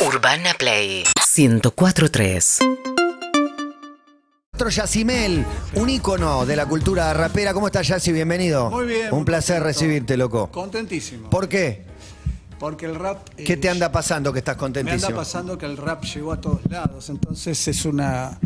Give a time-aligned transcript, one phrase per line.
[0.00, 1.02] Urbana Play
[1.36, 2.58] 1043.
[4.54, 7.52] Otro Yacimel, un ícono de la cultura rapera.
[7.52, 8.12] ¿Cómo estás, Yaci?
[8.12, 8.70] Bienvenido.
[8.70, 9.08] Muy bien.
[9.10, 9.66] Un muy placer contento.
[9.66, 10.50] recibirte, loco.
[10.52, 11.28] Contentísimo.
[11.30, 11.84] ¿Por qué?
[12.60, 13.28] Porque el rap.
[13.36, 15.06] ¿Qué eh, te anda pasando que estás Me contentísimo?
[15.08, 17.08] anda pasando que el rap llegó a todos lados.
[17.10, 18.38] Entonces es una.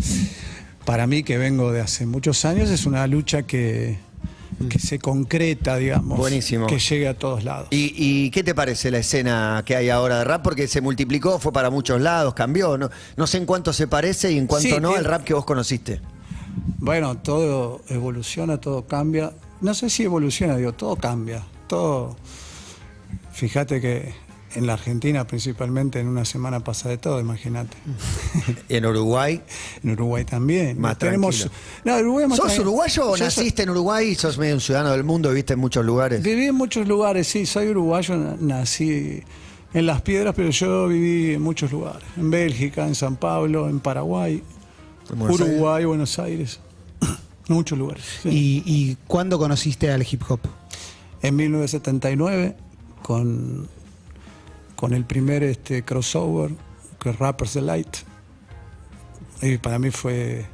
[0.86, 3.98] Para mí, que vengo de hace muchos años, es una lucha que,
[4.68, 6.18] que se concreta, digamos.
[6.18, 6.66] Buenísimo.
[6.66, 7.68] Que llegue a todos lados.
[7.70, 10.42] ¿Y, y qué te parece la escena que hay ahora de rap?
[10.42, 12.78] Porque se multiplicó, fue para muchos lados, cambió.
[12.78, 15.34] No, no sé en cuánto se parece y en cuánto Sí, no al rap que
[15.34, 16.00] vos conociste.
[16.78, 19.32] Bueno, todo evoluciona, todo cambia.
[19.60, 21.42] No sé si evoluciona, digo, todo cambia.
[21.68, 22.16] Todo.
[23.32, 24.14] Fíjate que
[24.54, 27.76] en la Argentina, principalmente, en una semana pasa de todo, imagínate.
[28.68, 29.40] En Uruguay.
[29.82, 30.80] En Uruguay también.
[30.80, 31.38] Más Tenemos.
[31.40, 31.60] tranquilo.
[31.84, 34.90] No, Uruguay es más ¿Sos uruguayo o naciste en Uruguay y sos medio un ciudadano
[34.92, 36.22] del mundo, viviste en muchos lugares?
[36.22, 39.22] Viví en muchos lugares, sí, soy uruguayo, na- nací
[39.74, 42.02] en Las Piedras, pero yo viví en muchos lugares.
[42.16, 44.42] En Bélgica, en San Pablo, en Paraguay,
[45.14, 46.60] Buenos Uruguay, Buenos Aires.
[47.48, 48.04] muchos lugares.
[48.22, 48.28] sí.
[48.28, 50.40] ¿Y, y cuándo conociste al hip hop?
[51.22, 52.56] En 1979,
[53.02, 53.68] con,
[54.82, 56.50] con el primer este, crossover,
[57.00, 57.98] que es Rappers Delight.
[59.40, 60.44] Y para mí fue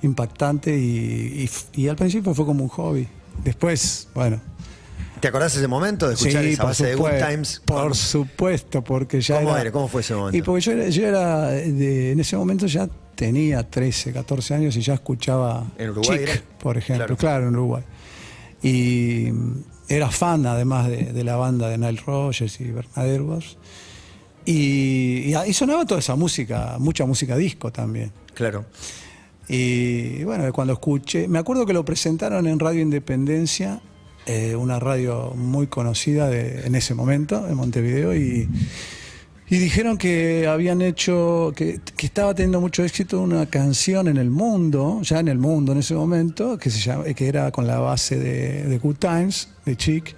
[0.00, 3.06] impactante y, y al principio fue como un hobby.
[3.44, 4.40] Después, bueno,
[5.20, 7.62] ¿Te acordás ese momento de escuchar esa por base de Good Times?
[7.66, 9.72] Por supuesto, porque ya ¿Cómo era, era?
[9.72, 10.38] ¿Cómo fue ese momento?
[10.38, 14.76] Y porque yo era, yo era de- en ese momento ya tenía 13, 14 años
[14.76, 17.16] y ya escuchaba ¿En Uruguay Chic, por ejemplo, Claro.
[17.18, 17.48] claro.
[17.48, 17.82] en Uruguay.
[18.62, 19.28] Y
[19.88, 23.56] era fan además de, de la banda de Nile Rogers y Bernard Edwards.
[24.46, 28.12] Y, y, y sonaba toda esa música, mucha música disco también.
[28.34, 28.64] Claro.
[29.48, 33.80] Y bueno, cuando escuché, me acuerdo que lo presentaron en Radio Independencia,
[34.26, 38.48] eh, una radio muy conocida de- en ese momento, en Montevideo, y,
[39.48, 44.30] y dijeron que habían hecho, que, que estaba teniendo mucho éxito una canción en el
[44.30, 47.78] mundo, ya en el mundo en ese momento, que, se llama, que era con la
[47.78, 50.16] base de, de Good Times, de Chic.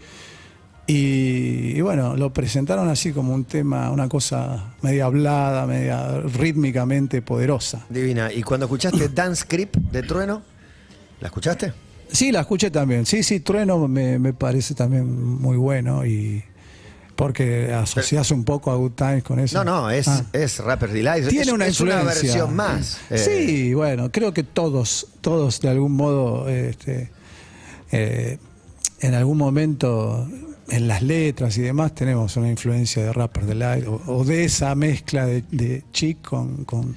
[0.86, 7.20] Y, y bueno, lo presentaron así como un tema, una cosa media hablada, media rítmicamente
[7.20, 7.84] poderosa.
[7.88, 8.32] Divina.
[8.32, 10.42] ¿Y cuando escuchaste Dance Creep de Trueno?
[11.20, 11.72] ¿La escuchaste?
[12.12, 13.04] Sí, la escuché también.
[13.04, 16.44] Sí, sí, Trueno me, me parece también muy bueno y
[17.16, 19.65] porque asocias un poco a Good Times con eso.
[19.65, 20.25] No, no, es, Ah.
[20.32, 21.27] es Rapper Delight.
[21.28, 22.99] Tiene es, una es una versión más.
[23.10, 27.10] Eh, Sí, bueno, creo que todos, todos de algún modo, este,
[27.91, 28.38] eh,
[29.00, 30.28] en algún momento,
[30.69, 34.75] en las letras y demás, tenemos una influencia de Rapper Delight o, o de esa
[34.75, 36.97] mezcla de, de Chic con, con,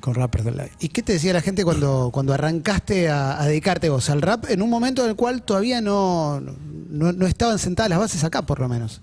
[0.00, 0.72] con Rapper Delight.
[0.80, 4.44] ¿Y qué te decía la gente cuando, cuando arrancaste a, a dedicarte vos al rap
[4.50, 8.42] en un momento en el cual todavía no, no, no estaban sentadas las bases acá,
[8.42, 9.02] por lo menos?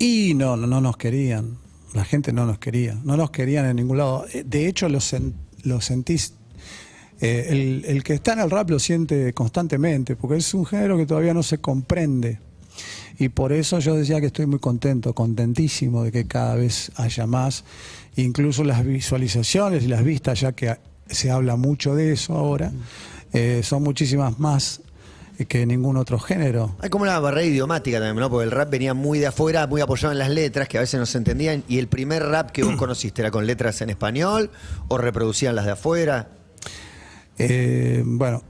[0.00, 1.58] Y no, no, no nos querían.
[1.94, 2.98] La gente no nos quería.
[3.04, 4.24] No nos querían en ningún lado.
[4.32, 5.34] Eh, De hecho, lo, sen-
[5.64, 6.34] lo sentís.
[7.20, 10.96] eh, el, el que está en el rap lo siente constantemente, porque es un género
[10.96, 12.38] que todavía no se comprende.
[13.18, 17.26] Y por eso yo decía que estoy muy contento, contentísimo de que cada vez haya
[17.26, 17.64] más.
[18.16, 20.76] Incluso las visualizaciones y las vistas, ya que
[21.08, 22.72] se habla mucho de eso ahora,
[23.34, 24.80] eh, son muchísimas más
[25.46, 26.76] que ningún otro género.
[26.80, 28.30] Hay como una barrera idiomática también, ¿no?
[28.30, 30.98] Porque el rap venía muy de afuera, muy apoyado en las letras, que a veces
[31.00, 31.64] no se entendían.
[31.68, 34.50] ¿Y el primer rap que vos conociste era con letras en español
[34.88, 36.28] o reproducían las de afuera?
[37.38, 38.42] Eh, bueno,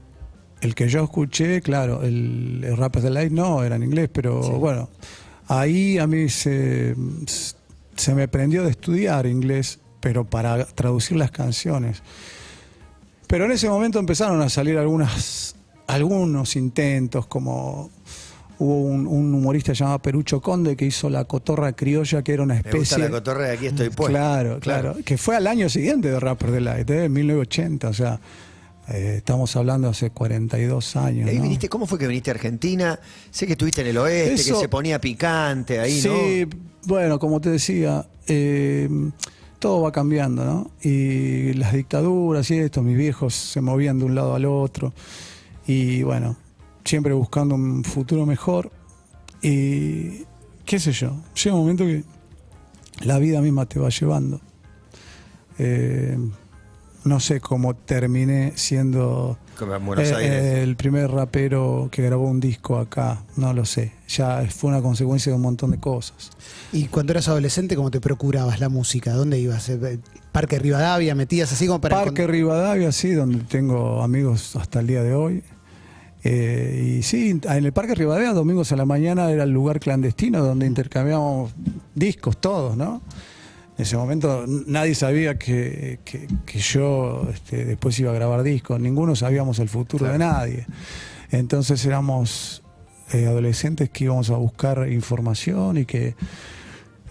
[0.61, 4.89] el que yo escuché, claro, el, el Rappers Delight no, era en inglés, pero bueno,
[5.47, 6.95] ahí a mí se,
[7.95, 12.03] se me prendió de estudiar inglés, pero para traducir las canciones.
[13.27, 15.55] Pero en ese momento empezaron a salir algunas,
[15.93, 17.89] algunos intentos, como
[18.59, 22.53] hubo un, un humorista llamado Perucho Conde que hizo La Cotorra Criolla, que era una
[22.55, 23.03] Me gusta especie...
[23.05, 24.11] la cotorra de aquí estoy puesto.
[24.13, 27.05] Claro, claro, Que fue al año siguiente de Rapper Delight, ¿eh?
[27.05, 27.89] en 1980.
[27.89, 28.19] O sea,
[28.89, 31.27] eh, estamos hablando hace 42 años.
[31.27, 31.43] Y ahí ¿no?
[31.43, 32.99] viniste, ¿Cómo fue que viniste a Argentina?
[33.31, 36.13] Sé que estuviste en el oeste, Eso- que se ponía picante ahí, ¿no?
[36.13, 36.47] Sí,
[36.85, 38.87] bueno, como te decía, eh,
[39.57, 40.71] todo va cambiando, ¿no?
[40.83, 44.93] Y las dictaduras y esto, mis viejos se movían de un lado al otro.
[45.71, 46.35] Y bueno,
[46.83, 48.71] siempre buscando un futuro mejor.
[49.41, 50.25] Y
[50.65, 52.03] qué sé yo, llega un momento que
[53.05, 54.41] la vida misma te va llevando.
[55.57, 56.17] Eh,
[57.03, 59.37] no sé cómo terminé siendo
[59.97, 63.93] eh, eh, el primer rapero que grabó un disco acá, no lo sé.
[64.07, 66.31] Ya fue una consecuencia de un montón de cosas.
[66.71, 69.13] Y cuando eras adolescente, ¿cómo te procurabas la música?
[69.13, 69.69] ¿Dónde ibas?
[69.69, 69.99] Eh,
[70.31, 72.03] Parque Rivadavia, metías así como para...
[72.03, 75.43] Parque Rivadavia, sí, donde tengo amigos hasta el día de hoy.
[76.23, 80.43] Eh, y sí, en el Parque Rivadavia, domingos a la mañana, era el lugar clandestino
[80.43, 81.53] donde intercambiábamos
[81.95, 83.01] discos todos, ¿no?
[83.77, 88.79] En ese momento nadie sabía que, que- que yo este, después iba a grabar discos,
[88.79, 90.67] ninguno sabíamos el futuro de nadie.
[91.31, 92.61] Entonces éramos
[93.13, 96.15] eh, adolescentes que íbamos a buscar información y que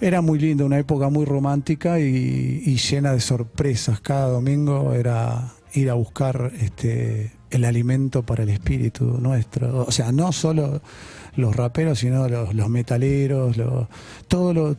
[0.01, 4.01] era muy lindo, una época muy romántica y, y llena de sorpresas.
[4.01, 9.85] Cada domingo era ir a buscar este, el alimento para el espíritu nuestro.
[9.87, 10.81] O sea, no solo
[11.37, 13.87] los raperos, sino los, los metaleros, los-
[14.29, 14.77] todo lo-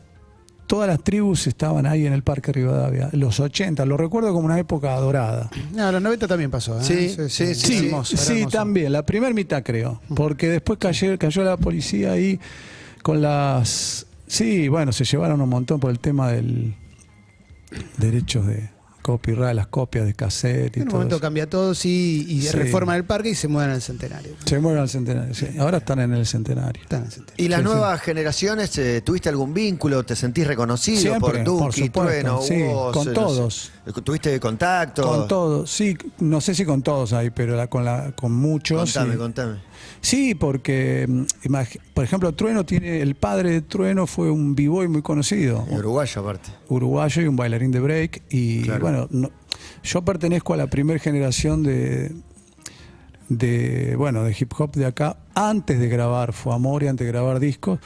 [0.67, 3.09] todas las tribus estaban ahí en el Parque Rivadavia.
[3.11, 5.49] Los 80, lo recuerdo como una época dorada.
[5.73, 6.79] No, los 90 también pasó.
[6.79, 6.83] ¿eh?
[6.83, 7.85] Sí, sí, sí, sí.
[7.87, 8.15] hermoso,
[8.49, 12.39] también, la primera mitad creo, porque después cayó, cayó la policía ahí
[13.03, 14.05] con las...
[14.27, 16.73] Sí, bueno, se llevaron un montón por el tema del
[17.97, 18.69] derechos de
[19.01, 21.21] copyright, las copias de cassette y En un todo momento eso.
[21.21, 22.51] cambia todo, sí, y Sí.
[22.51, 24.33] reforman el parque y se mudan al centenario.
[24.45, 25.47] Se mueven al centenario, sí.
[25.59, 26.81] Ahora están en el centenario.
[26.81, 27.45] Están en el centenario.
[27.45, 27.71] ¿Y las Sí, sí.
[27.71, 30.03] nuevas generaciones, eh, tuviste algún vínculo?
[30.03, 33.71] ¿Te sentís reconocido Siempre, por por Duki, supuesto, Trueno, sí, Hugo, con no sé, todos.
[34.03, 35.03] ¿Tuviste contacto?
[35.07, 38.77] Con todos, sí, no sé si con todos ahí, pero la- con, la, con muchos.
[38.93, 39.17] Contame, sí.
[39.17, 39.70] contame.
[40.01, 41.53] Sí, porque, mm,
[41.93, 46.21] por ejemplo, Trueno tiene, el padre de Trueno fue un b-boy muy conocido, Y uruguayo
[46.21, 46.49] aparte.
[46.69, 48.23] uruguayo y un bailarín de break.
[48.29, 48.81] Y Claro.
[48.81, 49.29] bueno, no-
[49.83, 52.11] yo pertenezco a la primera generación de,
[53.29, 55.17] de, bueno, de hip hop de acá.
[55.35, 57.79] Antes de grabar Fue Amor y antes de grabar discos,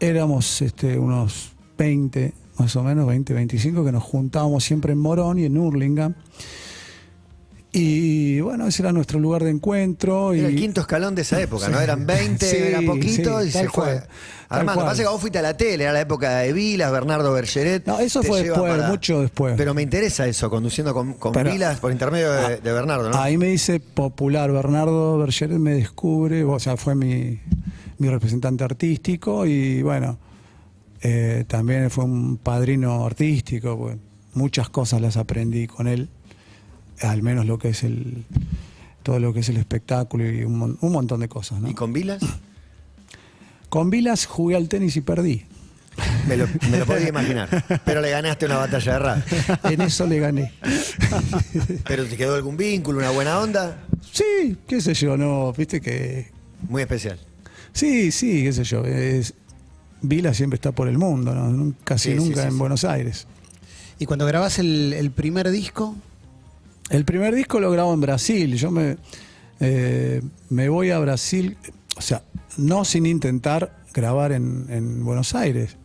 [0.00, 5.38] éramos este, unos 20, más o menos, 20, 25, que nos juntábamos siempre en Morón
[5.38, 6.14] y en Hurlingham.
[7.76, 10.32] Y bueno, ese era nuestro lugar de encuentro.
[10.32, 11.80] Era el quinto escalón de esa época, ¿no?
[11.80, 14.00] Eran 20, Sí, era poquito sí, y se fue.
[14.48, 17.84] Armando, pasa que vos fuiste a la tele, era la época de Vilas, Bernardo Bergeret.
[17.86, 19.54] No, eso fue después, mucho después.
[19.56, 23.16] Pero me interesa eso, conduciendo con, con Pero- Vilas por intermedio de, de Bernardo, ¿no?
[23.20, 27.40] Ahí me dice popular, Bernardo Bergeret me descubre, o sea, fue mi,
[27.98, 30.18] mi representante artístico y bueno,
[31.02, 33.96] eh, también fue un padrino artístico, pues,
[34.34, 36.08] muchas cosas las aprendí con él,
[37.00, 38.24] al menos lo que es el
[39.02, 41.60] todo lo que es el espectáculo y un, mon- un montón de cosas.
[41.60, 41.68] ¿no?
[41.68, 42.22] ¿Y con Vilas?
[43.68, 45.44] Con Vilas jugué al tenis y perdí.
[46.26, 47.48] Me lo, me lo podía imaginar.
[47.84, 49.18] Pero le ganaste una batalla de rap.
[49.64, 50.52] En eso le gané.
[51.86, 53.78] ¿Pero te quedó algún vínculo, una buena onda?
[54.10, 56.30] Sí, qué sé yo, no, viste que
[56.68, 57.18] Muy especial.
[57.72, 58.84] Sí, sí, qué sé yo.
[58.84, 59.34] Es,
[60.02, 61.74] Vila siempre está por el mundo, ¿no?
[61.84, 62.58] Casi Sí, sí, nunca sí, en sí.
[62.58, 63.26] Buenos Aires.
[63.98, 65.94] Y cuando grabás el, el primer disco,
[66.90, 68.56] El primer disco lo grabo en Brasil.
[68.56, 68.96] Yo me,
[69.60, 71.56] eh, me voy a Brasil,
[71.96, 72.22] o sea,
[72.56, 75.76] no sin intentar grabar en, en Buenos Aires.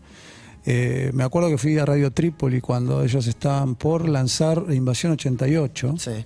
[0.66, 5.96] Eh, me acuerdo que fui a Radio Trípoli cuando ellos estaban por lanzar Invasión 88.
[5.98, 6.26] Sí.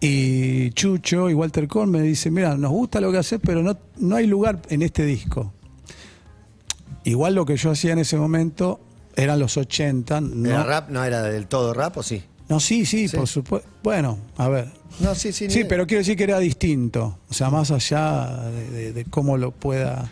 [0.00, 3.76] Y Chucho y Walter Cohn me dicen, mira, nos gusta lo que haces, pero no,
[3.98, 5.52] no hay lugar en este disco.
[7.04, 8.80] Igual lo que yo hacía en ese momento
[9.16, 10.20] eran los 80.
[10.20, 10.90] No, ¿Era rap?
[10.90, 12.22] ¿No era del todo rap o sí?
[12.50, 13.16] No sí, sí, Sí.
[13.16, 13.66] por supuesto.
[13.82, 14.68] Bueno, a ver.
[14.98, 15.48] No, sí, sí.
[15.48, 17.18] Sí, ni- pero quiero decir que era distinto.
[17.30, 20.10] O sea, más allá de, de- de cómo lo pueda...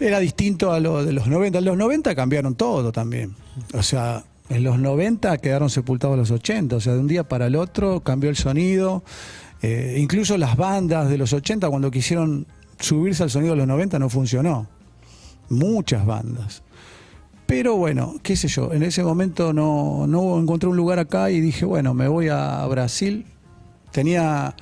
[0.00, 1.58] Era distinto a lo de los 90.
[1.58, 3.34] En los 90 cambiaron todo también.
[3.74, 6.76] O sea, en los 90 quedaron sepultados los 80.
[6.76, 9.02] O sea, de un día para el otro cambió el sonido.
[9.62, 12.46] Eh, incluso las bandas de los 80, cuando quisieron
[12.78, 14.68] subirse al sonido de los 90, no funcionó.
[15.48, 16.62] Muchas bandas.
[17.46, 21.40] Pero bueno, qué sé yo, en ese momento no, no encontré un lugar acá y
[21.40, 23.24] dije, bueno, me voy a Brasil.
[23.92, 24.54] Tenía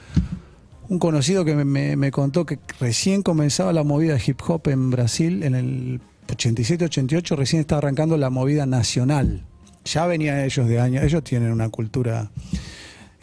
[0.88, 4.68] un conocido que me, me- me contó que recién comenzaba la movida de hip hop
[4.68, 9.44] en Brasil, en el 87-88, recién estaba arrancando la movida nacional.
[9.86, 12.30] Ya venían ellos de años, ellos tienen una cultura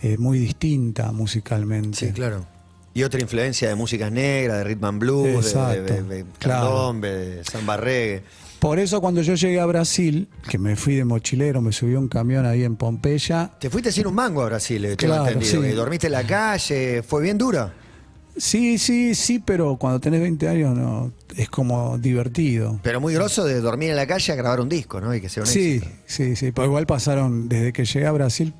[0.01, 2.07] eh, muy distinta musicalmente.
[2.07, 2.45] Sí, claro.
[2.93, 6.93] Y otra influencia de músicas negras, de rhythm and blues, de- de, de, de claro.
[6.93, 8.23] de samba reggae.
[8.61, 11.99] Por eso cuando yo llegué a Brasil, que me fui de mochilero, me subí a
[11.99, 15.27] un camión ahí en Pompeya, Te fuiste sin un mango a Brasil, eh, tengo Claro,
[15.31, 15.63] entendido.
[15.63, 15.67] sí.
[15.67, 17.71] que dormiste en la calle, fue bien duro.
[18.37, 22.79] Sí, sí, sí, pero cuando tenés 20 años no es como divertido.
[22.83, 25.13] Pero muy groso de dormir en la calle a grabar un disco, ¿no?
[25.15, 25.87] Y que sea un Sí, éxito.
[26.05, 26.51] sí, sí.
[26.51, 28.53] Pero igual pasaron, desde que llegué a Brasil,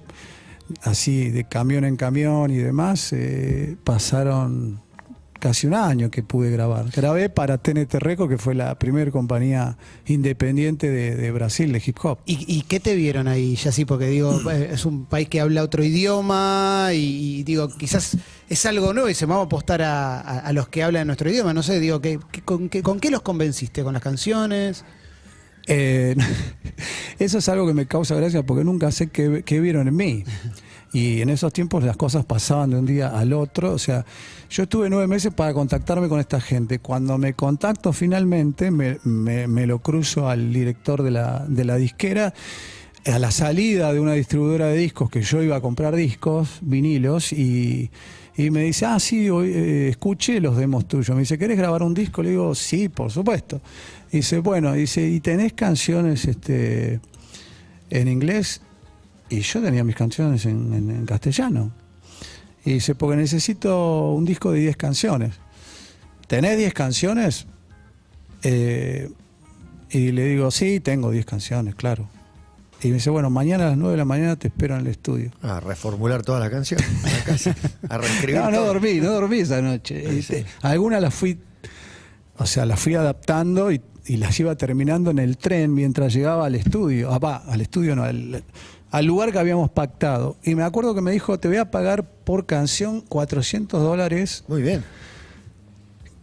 [0.82, 4.82] así de camión en camión y demás, eh, pasaron
[5.42, 6.86] casi un año que pude grabar.
[6.96, 11.98] Grabé para TNT Record, que fue la primera compañía independiente de, de Brasil de hip
[12.04, 12.20] hop.
[12.26, 13.84] ¿y, y qué te vieron ahí, ya sí?
[13.86, 18.18] Porque digo, eh, es un país que habla otro idioma y, y digo, quizás
[18.48, 21.30] es algo nuevo y se vamos a apostar a, a- a los que hablan nuestro
[21.30, 21.54] idioma.
[21.54, 23.84] No sé, digo, ¿qué, qué- con, qué, ¿con qué los convenciste?
[23.84, 24.86] ¿Con las canciones?
[25.68, 26.16] Eh,
[27.20, 30.24] eso es algo que me causa gracia porque nunca sé qué, vieron en mí.
[30.94, 33.72] Y en esos tiempos las cosas pasaban de un día al otro.
[33.74, 34.06] O sea,
[34.50, 36.80] yo estuve nueve meses para contactarme con esta gente.
[36.80, 41.78] Cuando me contacto finalmente, me, me- me lo cruzo al director de la, de la
[41.78, 42.34] disquera.
[43.06, 47.34] a la salida de una distribuidora de discos que yo iba a comprar discos, vinilos,
[47.34, 47.90] y,
[48.38, 51.10] y me dice, ah, sí, hoy, eh, escuché los demos tuyos.
[51.16, 52.22] Me dice, ¿querés grabar un disco?
[52.22, 53.62] Le digo, sí, por supuesto.
[54.12, 57.00] Dice, bueno, dice, ¿y tenés canciones este,
[57.90, 58.62] en inglés?
[59.30, 61.72] Y yo tenía mis canciones en, en- en castellano.
[62.66, 65.36] Y dice, porque necesito un disco de 10 canciones.
[66.28, 67.48] ¿Tenés 10 canciones?
[68.44, 69.10] Eh,
[69.90, 72.08] y le digo, sí, tengo 10 canciones, claro.
[72.84, 74.88] Y me dice, bueno, mañana a las 9 de la mañana te espero en el
[74.88, 75.32] estudio.
[75.42, 76.80] A reformular toda la canción.
[76.82, 77.56] a la casa,
[77.90, 78.36] A reescribir.
[78.42, 78.66] No, no todo.
[78.68, 80.18] dormí, no dormí esa noche.
[80.20, 81.40] Este, Algunas las fui,
[82.38, 86.46] o sea, las fui adaptando y, y las iba terminando en el tren mientras llegaba
[86.46, 87.12] al estudio.
[87.12, 88.44] Ah, va, al estudio no, al,
[88.92, 90.38] al lugar que habíamos pactado.
[90.44, 94.62] Y me acuerdo que me dijo, te voy a pagar por canción 400 dólares, Muy
[94.62, 94.84] bien.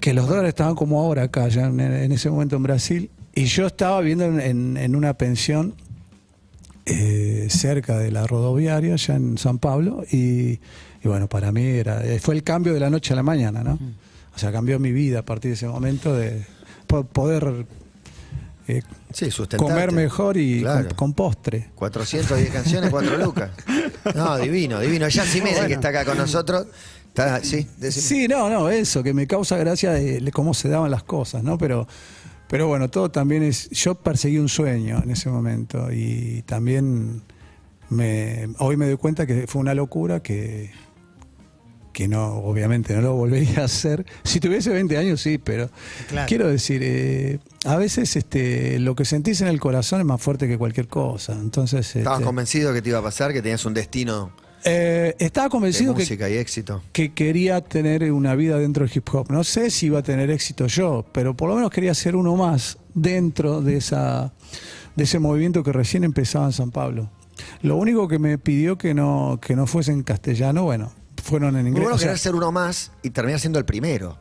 [0.01, 3.11] que los dólares estaban como ahora acá, ya en, en ese momento en Brasil.
[3.35, 5.75] Y yo estaba viendo en, una pensión
[6.87, 10.61] eh, cerca de la rodoviaria, ya en San Pablo, y, y
[11.05, 13.79] bueno, para mí era, eh, fue el cambio de la noche a la mañana, ¿no?
[14.39, 16.45] O sea, cambió mi vida a partir de ese momento de
[16.87, 17.67] po- poder
[18.69, 20.87] eh, Sí, comer mejor y Claro.
[20.91, 21.71] con, con postre.
[21.75, 23.51] 410 canciones, 4 lucas.
[24.15, 25.09] No, divino, divino.
[25.09, 26.69] Ya Jiménez, que está acá con nosotros.
[27.09, 28.07] Está, sí, decime.
[28.07, 31.43] Sí, no, no, eso, que me causa gracia de de cómo se daban las cosas,
[31.43, 31.59] ¿no?
[31.59, 31.89] Pero,
[32.47, 33.69] pero bueno, todo también es.
[33.71, 37.23] Yo perseguí un sueño en ese momento y también
[37.91, 40.71] me, hoy me doy cuenta que fue una locura que,
[41.93, 44.07] que no, obviamente no lo volvería a hacer.
[44.25, 45.71] Si tuviese 20 años, sí, pero
[46.09, 46.27] Claro.
[46.29, 50.47] quiero decir, eh, a veces este, lo que sentís en el corazón es más fuerte
[50.49, 51.33] que cualquier cosa.
[51.33, 54.33] Entonces, Estabas este, convencido que te iba a pasar, que tenías un destino
[54.65, 56.83] eh, estaba de convencido que, música y éxito.
[56.93, 59.31] que quería tener una vida dentro del hip hop.
[59.31, 62.35] No sé si iba a tener éxito yo, pero por lo menos quería ser uno
[62.37, 64.33] más dentro de esa
[64.97, 67.09] de ese movimiento que recién empezaba en San Pablo.
[67.63, 70.93] Lo único que me pidió que no que no fuese en castellano, bueno,
[71.29, 71.83] fueron en inglés.
[71.83, 74.17] bueno o sea, querer ser uno más y terminar siendo el primero.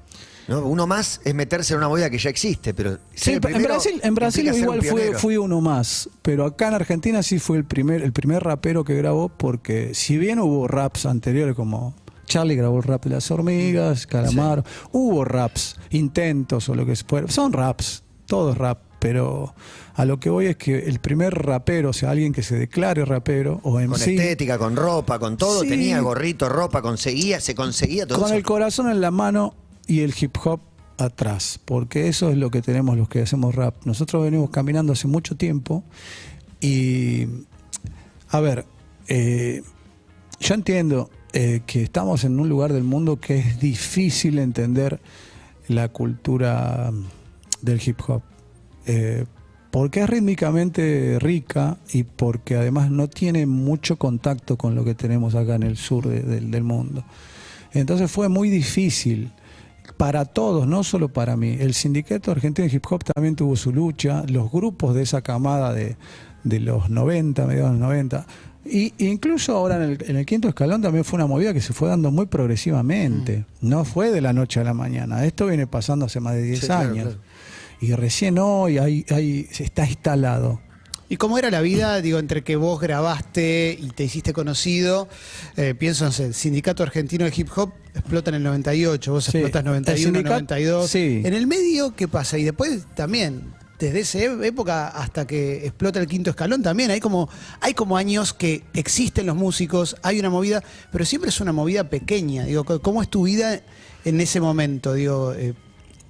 [0.47, 0.65] ¿no?
[0.65, 3.99] Uno más es meterse en una movida que ya existe, pero Sí, el en Brasil,
[4.03, 7.65] en Brasil igual un fue, fui uno más, pero acá en Argentina sí fue el
[7.65, 11.95] primer, el primer rapero que grabó, porque si bien hubo raps anteriores como
[12.25, 17.27] Charlie grabó el rap de las hormigas, Calamaro, hubo raps, intentos o lo que fuera,
[17.29, 19.53] son raps, todo es rap, pero
[19.95, 23.05] a lo que voy es que el primer rapero, o sea, alguien que se declare
[23.05, 25.69] rapero o en Con sí, estética, con ropa, con todo, Sí.
[25.69, 28.35] tenía gorrito, ropa, conseguía, se conseguía todo con eso.
[28.35, 29.53] el corazón en la mano
[29.87, 30.59] y el hip hop
[30.97, 33.75] atrás, porque eso es lo que tenemos los que hacemos rap.
[33.85, 35.83] Nosotros venimos caminando hace mucho tiempo
[36.59, 37.27] y,
[38.29, 38.65] a ver,
[39.07, 39.61] eh,
[40.39, 44.99] yo entiendo eh, que estamos en un lugar del mundo que es difícil entender
[45.67, 46.91] la cultura
[47.61, 48.21] del hip hop.
[48.87, 49.25] Eh,
[49.69, 55.35] porque es rítmicamente rica y porque además no tiene mucho contacto con lo que tenemos
[55.35, 57.03] acá en el sur de- del- del mundo.
[57.73, 59.29] Entonces fue muy difícil
[59.97, 61.57] para todos, no solo para mí.
[61.59, 65.73] El sindicato argentino de hip hop también tuvo su lucha, los grupos de esa camada
[65.73, 65.97] de,
[66.43, 68.25] de los 90, mediados de los 90.
[68.65, 71.73] Y incluso ahora en el, en el quinto escalón también fue una movida que se
[71.73, 73.45] fue dando muy progresivamente.
[73.61, 75.25] No fue de la noche a la mañana.
[75.25, 77.03] Esto viene pasando hace más de 10 Sí, claro, años.
[77.05, 77.19] claro.
[77.81, 80.59] Y recién hoy hay, se está instalado.
[81.09, 85.07] ¿Y cómo era la vida, digo, entre que vos grabaste y te hiciste conocido?
[85.55, 89.23] Eh, pienso, no sé, el Sindicato Argentino de Hip Hop explota en el 98, vos
[89.25, 90.89] Sí, explotas el 91, sindicato- 92.
[90.89, 91.21] sí.
[91.23, 92.37] En el medio, ¿qué pasa?
[92.37, 97.29] Y después también, desde esa época hasta que explota el quinto escalón, también hay como,
[97.61, 101.85] hay como años que existen los músicos, hay una movida, pero siempre es una movida
[101.89, 102.43] pequeña.
[102.43, 103.61] Digo, ¿cómo es tu vida
[104.03, 104.93] en ese momento?
[104.93, 105.53] Digo, eh,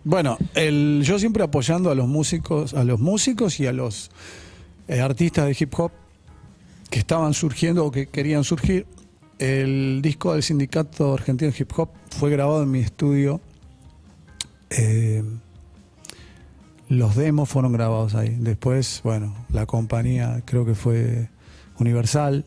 [0.04, 4.10] Bueno, el, yo siempre apoyando a los músicos, a los músicos y a los
[4.88, 5.92] eh, artistas de hip hop
[6.89, 8.86] que estaban surgiendo o que querían surgir.
[9.39, 13.39] El disco del Sindicato Argentino de Hip Hop fue grabado en mi estudio.
[14.72, 15.24] Eh,
[16.89, 18.36] los demos fueron grabados ahí.
[18.39, 21.30] Después, bueno, la compañía creo que fue
[21.80, 22.46] Universal,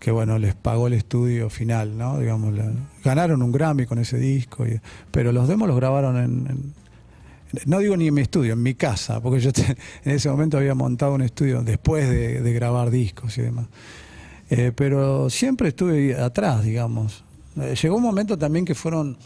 [0.00, 2.18] que bueno, les pagó el estudio final, ¿no?
[2.18, 2.72] Digamos, la-
[3.04, 4.80] ganaron un Grammy con ese disco, y-
[5.10, 6.72] pero los demos los grabaron en,
[7.66, 10.56] no digo ni en mi estudio, en mi casa, porque yo te- en ese momento
[10.56, 13.66] había montado un estudio después de, grabar discos y demás.
[14.50, 17.24] Eh, pero siempre estuve atrás, digamos.
[17.60, 19.16] Eh, llegó un momento también que fueron,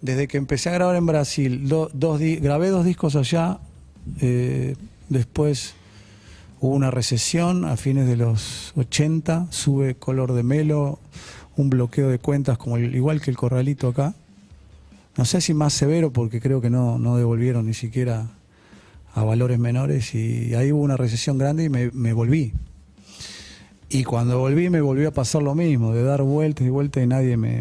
[0.00, 3.58] desde que empecé a grabar en Brasil, do- dos grabé dos discos allá,
[4.20, 4.76] eh,
[5.08, 5.74] después
[6.60, 10.98] hubo una recesión a fines de los 80, sube color de melo,
[11.56, 14.14] un bloqueo de cuentas como el- igual que el corralito acá.
[15.16, 18.26] No sé si más severo porque creo que no, no devolvieron ni siquiera
[19.14, 22.52] a valores menores y ahí hubo una recesión grande y me, volví.
[23.92, 27.08] Y cuando volví me volvió a pasar lo mismo, de dar vueltas y vueltas y
[27.08, 27.60] nadie me-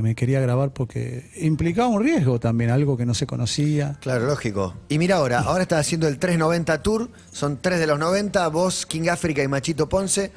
[0.00, 3.98] me quería grabar porque implicaba un riesgo también, algo que no se conocía.
[4.00, 4.72] Claro, lógico.
[4.88, 8.86] Y mira ahora, ahora estás haciendo el 390 Tour, son tres de los 90, vos,
[8.86, 10.32] King África y Machito Ponce.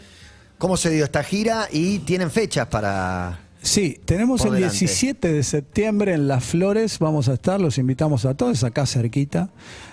[0.61, 1.67] ¿Cómo se dio esta gira?
[1.71, 3.39] Y tienen fechas para...
[3.63, 4.77] Sí, tenemos el delante.
[4.77, 9.49] 17 de septiembre en Las Flores, vamos a estar, los invitamos a todos acá cerquita.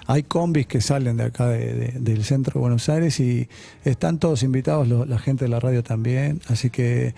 [0.07, 3.49] Hay combis que salen de acá de- de- del centro de Buenos Aires y
[3.83, 7.15] están todos invitados, lo- la gente de la radio también, así que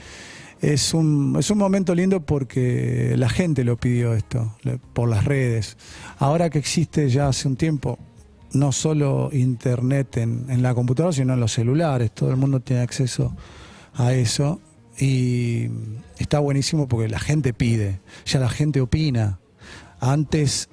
[0.61, 4.57] es un, es un momento lindo porque la gente lo pidió esto,
[4.93, 5.77] por las redes.
[6.21, 7.99] Ahora que existe ya hace un tiempo
[8.53, 12.83] no solo internet en, en la computadora, sino en los celulares, todo el mundo tiene
[12.83, 13.35] acceso
[13.95, 14.61] a eso
[14.99, 15.69] y
[16.19, 19.39] está buenísimo porque la gente pide, ya la gente opina.
[20.01, 20.69] Antes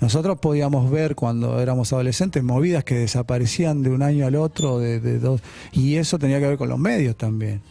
[0.00, 4.98] nosotros podíamos ver cuando éramos adolescentes movidas que desaparecían de un año al otro, de,
[4.98, 7.62] de dos, y eso tenía que ver con los medios también.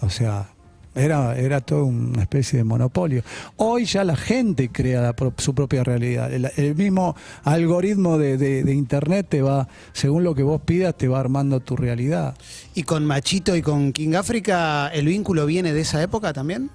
[0.00, 0.48] O sea,
[0.94, 3.22] era, era todo una especie de monopolio.
[3.56, 6.32] Hoy ya la gente crea la pro- su propia realidad.
[6.32, 10.96] El, el mismo algoritmo de, de- de Internet te va, según lo que vos pidas,
[10.96, 12.36] te va armando tu realidad.
[12.74, 16.70] ¿Y con Machito y con King África el vínculo viene de esa época también?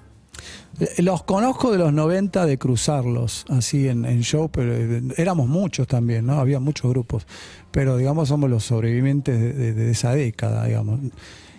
[0.80, 5.48] Eh, Los conozco de los 90 de cruzarlos, así en, en show, pero eh, éramos
[5.48, 6.34] muchos también, ¿no?
[6.40, 7.26] Había muchos grupos,
[7.72, 11.00] pero digamos somos los sobrevivientes de, de- esa década, digamos.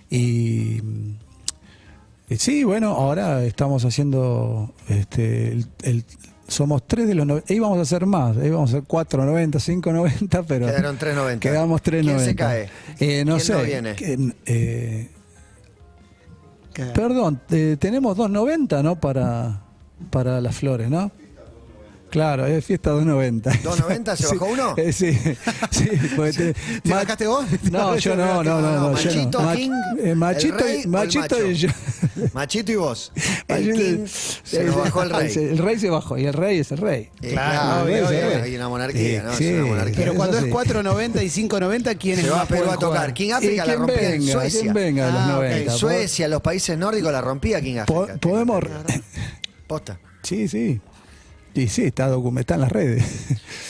[0.10, 0.82] Y
[2.38, 6.06] sí, bueno, ahora estamos haciendo, este, el, el-
[6.48, 10.66] somos tres de los 90, íbamos a hacer más, íbamos a hacer 490, 590, pero...
[10.68, 11.40] Quedaron 390.
[11.50, 12.24] Quedamos 390.
[12.24, 12.70] ¿Quién se cae?
[13.20, 13.54] Eh, no ¿Quién sé.
[13.54, 13.96] no viene?
[13.96, 15.10] que, eh,
[16.94, 19.00] Perdón, eh, tenemos 2.90, ¿no?
[19.00, 19.62] Para,
[20.10, 21.12] para las flores, ¿no?
[22.10, 23.42] Claro, es fiesta 2.90.
[23.62, 24.16] ¿2.90?
[24.16, 24.74] ¿Se bajó uno?
[24.78, 25.14] Eh, sí,
[25.72, 25.90] sí.
[26.16, 27.46] porque te- ¿Te bajaste vos?
[27.72, 28.72] No, yo no, no, no.
[28.80, 29.48] no, Machito, no.
[29.52, 29.72] Mach- King,
[30.04, 31.46] eh, machito, el rey y- o el machito macho?
[31.48, 31.70] y yo.
[32.34, 33.12] Machito y vos.
[33.48, 34.06] El Machito King
[34.44, 35.34] se nos bajó el rey.
[35.36, 37.10] El rey se bajó y el rey es el rey.
[37.22, 38.44] Eh, Claro, obvio, obvio, obvio, obvio.
[38.44, 39.34] Hay una monarquía, ¿no?
[39.36, 39.96] Sí, es una monarquía.
[39.98, 40.50] Pero cuando es sí.
[40.50, 43.14] 4.90 y 5.90, ¿quiénes se va a más Perú a tocar.
[43.14, 44.34] King ¿Y África la quién rompía en venga?
[44.34, 44.62] Suecia.
[44.62, 45.34] ¿Quién venga de los Ah, ok.
[45.44, 45.58] 90?
[45.74, 48.18] En Suecia, los países nórdicos la rompía King África.
[48.20, 48.64] podemos.
[49.68, 50.00] Posta.
[50.24, 50.82] Sí, sí.
[51.54, 53.04] Y sí, está documentado en las redes.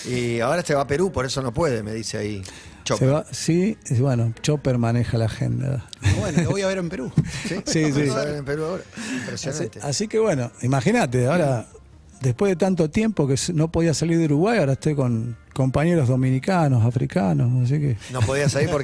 [0.10, 2.44] Y ahora se va a Perú, por eso no puede, me dice ahí.
[2.44, 3.14] Se Chopper.
[3.14, 5.86] va, sí, bueno, Chopper maneja la agenda.
[6.20, 7.12] Bueno, lo voy a ver en Perú.
[7.48, 7.56] ¿Sí?
[7.66, 8.08] Sí, sí.
[8.08, 8.84] Va a ver en Perú ahora.
[8.96, 9.80] Así, Impresionante.
[9.84, 11.68] así que bueno, imagínate, ahora,
[12.22, 16.84] después de tanto tiempo que no podía salir de Uruguay, ahora estoy con compañeros dominicanos,
[16.84, 17.98] africanos, así que...
[18.12, 18.84] No podías salir por-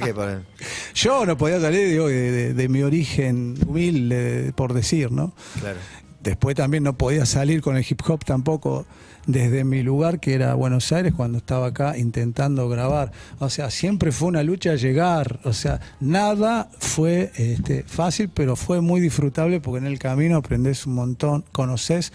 [0.94, 5.34] Yo no podía salir, digo, de, de- de mi origen humilde, por decir, ¿no?
[5.58, 5.78] Claro.
[6.26, 8.84] Después también no podía salir con el hip hop tampoco
[9.28, 13.12] desde mi lugar, que era Buenos Aires, cuando estaba acá intentando grabar.
[13.38, 15.38] O sea, siempre fue una lucha llegar.
[15.44, 20.84] O sea, nada fue este, fácil, pero fue muy disfrutable porque en el camino aprendes
[20.84, 22.12] un montón, conoces.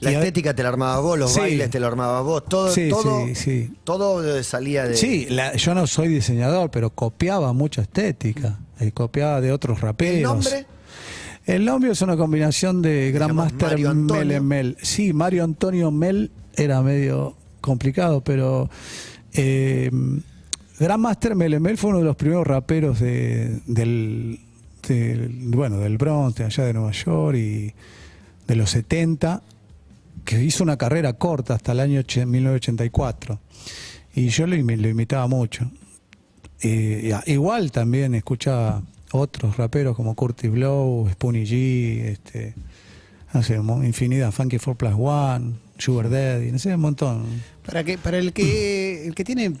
[0.00, 1.40] La estética te la armabas vos, los Sí.
[1.40, 3.72] bailes te lo armabas vos, todo, Sí, todo, sí, sí.
[3.84, 4.96] todo salía de.
[4.96, 8.58] Sí, la- yo no soy diseñador, pero copiaba mucha estética.
[8.80, 10.16] eh, copiaba de otros raperos.
[10.16, 10.66] ¿El nombre?
[11.46, 13.68] El nombre es una combinación de Grandmaster.
[14.40, 14.76] Mel.
[14.82, 18.70] Sí, Mario Antonio Mel era medio complicado, pero
[19.34, 19.90] eh,
[20.78, 24.40] Grandmaster Mel Mel fue uno de los primeros raperos de- del,
[24.88, 27.74] del- bueno, del Bronx, de allá de Nueva York y
[28.46, 29.42] de los 70,
[30.24, 33.38] que hizo una carrera corta hasta el año och- 1984.
[34.14, 35.70] Y yo lo, imi- lo imitaba mucho.
[36.62, 38.82] Eh, igual también escuchaba
[39.16, 42.54] otros raperos como Curtis Blow, Spoonie G, este,
[43.62, 47.24] mo- infinidad, Funky 4 Plus One, Sugar Daddy, no sé, un montón.
[47.64, 49.52] Para, que, para el, que, el que tiene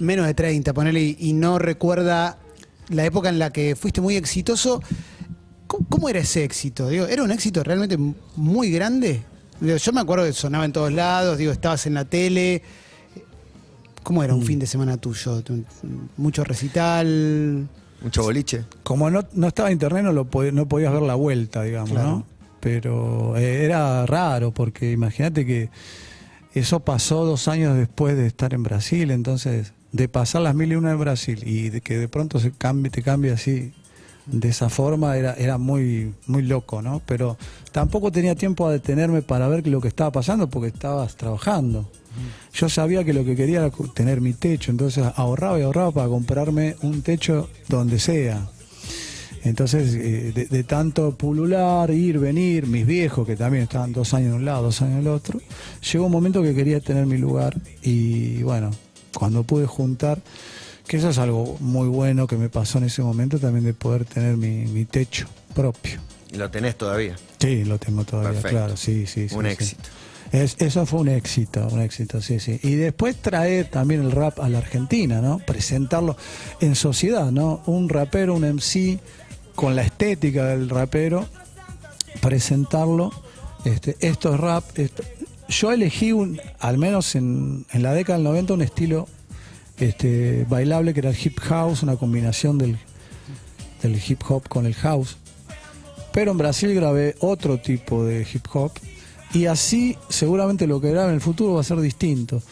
[0.00, 2.38] menos de 30, ponele, y, y no recuerda
[2.88, 4.82] la época en la que fuiste muy exitoso,
[5.68, 6.88] ¿cómo, cómo era ese éxito?
[6.88, 7.96] Digo, ¿Era un éxito realmente
[8.34, 9.22] muy grande?
[9.60, 12.62] Digo, yo me acuerdo que sonaba en todos lados, digo, estabas en la tele.
[14.02, 15.42] ¿Cómo era un fin de semana tuyo?
[15.42, 15.64] Tu-
[16.16, 17.68] ¿Mucho recital?
[18.02, 18.64] Mucho boliche.
[18.82, 22.08] Como no, no estaba internet, no, lo pod- no podías ver la vuelta, digamos, Claro.
[22.08, 22.26] ¿no?
[22.60, 25.70] Pero eh, era raro, porque imagínate que
[26.54, 30.74] eso pasó dos años después de estar en Brasil, entonces, de pasar las mil y
[30.76, 33.72] una en Brasil y de que de pronto se cambie, te cambie así,
[34.30, 37.02] de esa forma, era, era muy, muy loco, ¿no?
[37.06, 37.36] Pero
[37.72, 41.88] tampoco tenía tiempo a detenerme para ver lo que estaba pasando, porque estabas trabajando.
[42.52, 46.08] Yo sabía que lo que quería era tener mi techo, entonces ahorraba y ahorraba para
[46.08, 48.48] comprarme un techo donde sea.
[49.44, 54.36] Entonces, eh, de, tanto pulular, ir, venir, mis viejos, que también estaban dos años de
[54.36, 55.40] un lado, dos años del otro,
[55.92, 58.70] llegó un momento que quería tener mi lugar y bueno,
[59.14, 60.20] cuando pude juntar,
[60.88, 64.04] que eso es algo muy bueno que me pasó en ese momento también de poder
[64.04, 66.00] tener mi, mi techo propio.
[66.32, 67.16] Y lo tenés todavía.
[67.38, 68.56] Sí, lo tengo todavía, Perfecto.
[68.56, 69.28] claro, sí, sí.
[69.28, 69.50] sí, Un sí.
[69.52, 69.82] éxito.
[70.32, 72.58] Es- eso fue un éxito, un éxito, sí, sí.
[72.62, 75.38] Y después traer también el rap a la Argentina, ¿no?
[75.38, 76.16] Presentarlo
[76.60, 77.62] en sociedad, ¿no?
[77.66, 78.98] Un rapero, un MC
[79.54, 81.26] con la estética del rapero,
[82.20, 83.10] presentarlo.
[83.64, 84.64] Este, esto es rap.
[84.78, 85.02] esto-
[85.48, 89.08] Yo elegí, un, al menos en, en la década del 90, un estilo
[89.80, 92.78] este, bailable que era el hip house, una combinación del,
[93.82, 95.16] del hip hop con el house.
[96.12, 98.72] Pero en Brasil grabé otro tipo de hip hop
[99.32, 102.42] y así seguramente lo que grabe en el futuro va a ser distinto.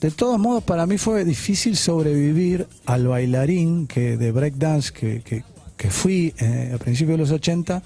[0.00, 5.42] De todos modos, para mí fue difícil sobrevivir al bailarín que, de breakdance que, que,
[5.76, 7.82] que fui eh, a principios de los 80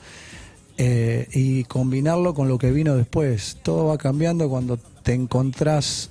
[0.76, 3.58] eh, y combinarlo con lo que vino después.
[3.62, 6.10] Todo va cambiando cuando te encontrás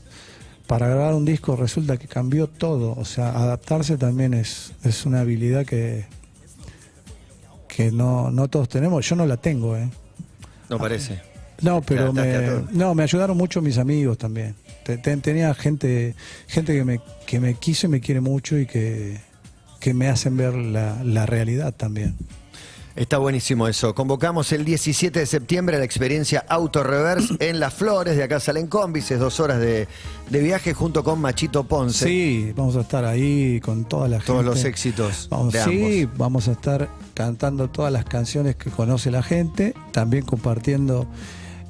[0.69, 2.93] para grabar un disco, resulta que cambió todo.
[2.95, 6.05] O sea, adaptarse también es, es una habilidad que,
[7.67, 9.03] que no, no todos tenemos.
[9.09, 9.89] Yo no la tengo, ¿eh?
[10.69, 11.21] No parece.
[11.63, 14.53] No, pero Te me, no, me ayudaron mucho mis amigos también.
[14.85, 16.13] Te- te- tenía gente,
[16.47, 19.17] gente que me, que me quiso y me quiere mucho y que,
[19.79, 22.15] que me hacen ver la, la realidad también.
[22.95, 23.95] Está buenísimo eso.
[23.95, 28.17] Convocamos el 17 de septiembre a la experiencia Auto Reverse en Las Flores.
[28.17, 29.87] De acá salen combis, es dos horas de,
[30.29, 32.05] de viaje junto con Machito Ponce.
[32.05, 34.27] Sí, vamos a estar ahí con toda la gente.
[34.33, 36.17] Todos los éxitos Vamos, de sí, ambos.
[36.17, 41.07] vamos a estar cantando todas las canciones que conoce la gente, también compartiendo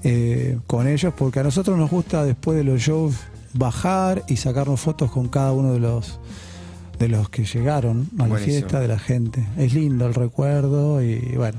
[0.04, 3.16] eh, con ellos, porque a nosotros nos gusta después de los shows
[3.54, 6.20] bajar y sacarnos fotos con cada uno de los
[7.00, 8.58] de los que llegaron a la Buenísimo.
[8.60, 9.46] fiesta de la gente.
[9.58, 11.58] Es lindo el recuerdo y bueno,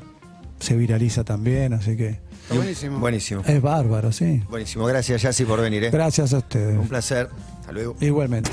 [0.61, 2.99] se viraliza también, así que buenísimo.
[2.99, 3.43] Buenísimo.
[3.47, 4.43] es bárbaro, sí.
[4.51, 4.85] Buenísimo.
[4.87, 5.85] Gracias, Yassi, por venir.
[5.85, 5.91] ¿eh?
[5.91, 6.79] Gracias a ustedes.
[6.79, 7.29] Un placer.
[7.61, 7.97] Hasta luego.
[8.01, 8.51] Igualmente.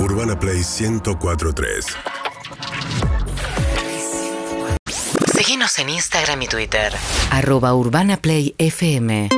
[0.00, 1.86] Urbana Play 1043.
[5.34, 6.92] Seguinos en Instagram y Twitter.
[7.30, 9.28] Arroba Urbana Play FM.